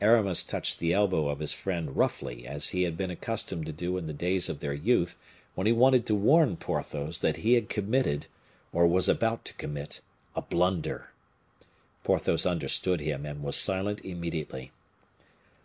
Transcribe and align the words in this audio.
Aramis 0.00 0.44
touched 0.44 0.78
the 0.78 0.92
elbow 0.92 1.26
of 1.28 1.40
his 1.40 1.52
friend 1.52 1.96
roughly, 1.96 2.46
as 2.46 2.68
he 2.68 2.84
had 2.84 2.96
been 2.96 3.10
accustomed 3.10 3.66
to 3.66 3.72
do 3.72 3.98
in 3.98 4.06
the 4.06 4.12
days 4.12 4.48
of 4.48 4.60
their 4.60 4.72
youth, 4.72 5.16
when 5.56 5.66
he 5.66 5.72
wanted 5.72 6.06
to 6.06 6.14
warn 6.14 6.56
Porthos 6.56 7.18
that 7.18 7.38
he 7.38 7.54
had 7.54 7.68
committed, 7.68 8.28
or 8.72 8.86
was 8.86 9.08
about 9.08 9.44
to 9.46 9.54
commit, 9.54 10.00
a 10.36 10.42
blunder. 10.42 11.10
Porthos 12.04 12.46
understood 12.46 13.00
him, 13.00 13.26
and 13.26 13.42
was 13.42 13.56
silent 13.56 14.00
immediately. 14.04 14.70